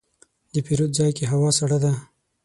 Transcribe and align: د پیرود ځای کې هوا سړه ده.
د 0.53 0.55
پیرود 0.65 0.91
ځای 0.97 1.11
کې 1.17 1.25
هوا 1.31 1.49
سړه 1.59 1.77
ده. 1.83 1.93